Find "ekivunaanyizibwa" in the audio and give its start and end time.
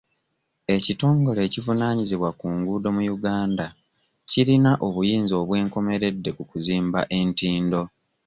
1.47-2.29